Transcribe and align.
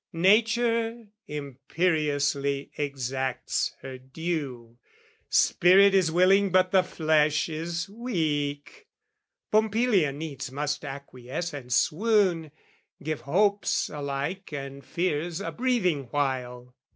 Nature 0.13 1.09
imperiously 1.27 2.71
exacts 2.75 3.75
her 3.83 3.99
due, 3.99 4.75
Spirit 5.29 5.93
is 5.93 6.11
willing 6.11 6.49
but 6.51 6.71
the 6.71 6.81
flesh 6.81 7.47
is 7.47 7.87
weak, 7.87 8.87
Pompilia 9.51 10.11
needs 10.11 10.51
must 10.51 10.83
acquiesce 10.83 11.53
and 11.53 11.71
swoon, 11.71 12.49
Give 13.03 13.21
hopes 13.21 13.89
alike 13.89 14.51
and 14.51 14.83
fears 14.83 15.39
a 15.39 15.51
breathing 15.51 16.05
while. 16.05 16.73